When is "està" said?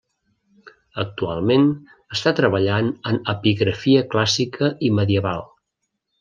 2.17-2.33